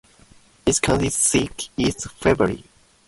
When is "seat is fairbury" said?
1.11-2.63